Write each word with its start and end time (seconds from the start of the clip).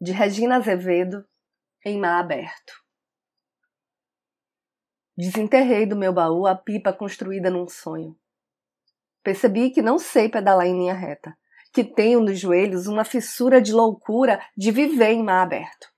de 0.00 0.12
Regina 0.12 0.56
Azevedo, 0.56 1.24
em 1.84 1.98
mar 1.98 2.20
aberto. 2.20 2.72
Desenterrei 5.16 5.86
do 5.86 5.96
meu 5.96 6.12
baú 6.12 6.46
a 6.46 6.54
pipa 6.54 6.92
construída 6.92 7.50
num 7.50 7.68
sonho. 7.68 8.16
Percebi 9.24 9.70
que 9.70 9.82
não 9.82 9.98
sei 9.98 10.28
pedalar 10.28 10.66
em 10.66 10.78
linha 10.78 10.94
reta, 10.94 11.36
que 11.72 11.82
tenho 11.82 12.20
nos 12.20 12.38
joelhos 12.38 12.86
uma 12.86 13.04
fissura 13.04 13.60
de 13.60 13.72
loucura 13.72 14.40
de 14.56 14.70
viver 14.70 15.10
em 15.10 15.22
mar 15.24 15.42
aberto. 15.42 15.88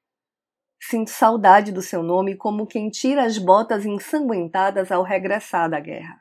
Sinto 0.80 1.11
saudade 1.11 1.71
do 1.71 1.82
seu 1.82 2.03
nome 2.03 2.35
como 2.35 2.67
quem 2.67 2.89
tira 2.89 3.25
as 3.25 3.36
botas 3.36 3.85
ensanguentadas 3.85 4.90
ao 4.90 5.03
regressar 5.03 5.68
da 5.68 5.79
guerra. 5.79 6.18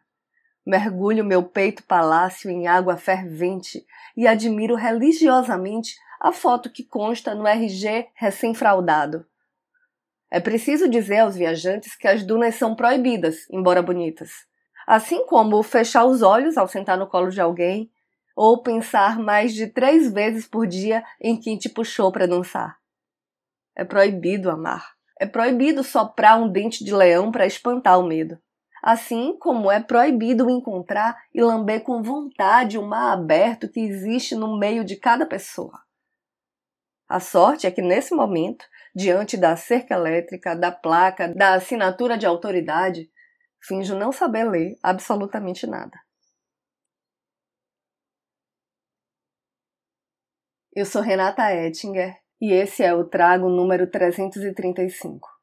Mergulho 0.66 1.24
meu 1.24 1.44
peito 1.44 1.82
palácio 1.86 2.52
em 2.52 2.68
água 2.68 2.98
fervente 2.98 3.86
e 4.18 4.28
admiro 4.28 4.76
religiosamente 4.76 5.96
a 6.20 6.32
foto 6.32 6.70
que 6.70 6.84
consta 6.84 7.34
no 7.34 7.48
RG 7.48 8.10
recém-fraudado. 8.14 9.26
É 10.30 10.40
preciso 10.40 10.90
dizer 10.90 11.20
aos 11.20 11.36
viajantes 11.36 11.96
que 11.96 12.08
as 12.08 12.24
dunas 12.24 12.56
são 12.56 12.76
proibidas, 12.76 13.50
embora 13.50 13.82
bonitas. 13.82 14.32
Assim 14.86 15.26
como 15.26 15.64
fechar 15.64 16.06
os 16.06 16.22
olhos 16.22 16.58
ao 16.58 16.68
sentar 16.68 16.98
no 16.98 17.08
colo 17.08 17.30
de 17.30 17.40
alguém, 17.40 17.90
ou 18.36 18.62
pensar 18.62 19.20
mais 19.20 19.54
de 19.54 19.68
três 19.68 20.12
vezes 20.12 20.48
por 20.48 20.68
dia 20.68 21.04
em 21.20 21.40
quem 21.40 21.58
te 21.58 21.68
puxou 21.68 22.12
para 22.12 22.28
dançar. 22.28 22.78
É 23.76 23.84
proibido 23.84 24.50
amar. 24.50 24.94
É 25.20 25.26
proibido 25.26 25.84
soprar 25.84 26.42
um 26.42 26.50
dente 26.50 26.84
de 26.84 26.94
leão 26.94 27.32
para 27.32 27.46
espantar 27.46 28.00
o 28.00 28.08
medo. 28.08 28.38
Assim 28.82 29.38
como 29.38 29.70
é 29.70 29.82
proibido 29.82 30.50
encontrar 30.50 31.18
e 31.34 31.42
lamber 31.42 31.84
com 31.84 32.02
vontade 32.02 32.78
o 32.78 32.86
mar 32.86 33.12
aberto 33.12 33.68
que 33.68 33.82
existe 33.82 34.36
no 34.36 34.58
meio 34.58 34.86
de 34.86 34.96
cada 34.96 35.26
pessoa. 35.26 35.82
A 37.10 37.20
sorte 37.20 37.66
é 37.66 37.72
que 37.72 37.82
nesse 37.82 38.14
momento, 38.14 38.64
diante 38.96 39.36
da 39.36 39.56
cerca 39.56 39.96
elétrica, 39.96 40.56
da 40.56 40.72
placa, 40.72 41.28
da 41.28 41.56
assinatura 41.56 42.16
de 42.16 42.28
autoridade, 42.28 43.10
finjo 43.60 43.98
não 43.98 44.12
saber 44.12 44.44
ler 44.44 44.78
absolutamente 44.84 45.66
nada. 45.66 45.98
Eu 50.72 50.86
sou 50.86 51.02
Renata 51.02 51.52
Ettinger 51.52 52.16
e 52.40 52.54
esse 52.54 52.84
é 52.84 52.94
o 52.94 53.04
Trago 53.04 53.50
número 53.50 53.90
335. 53.90 55.39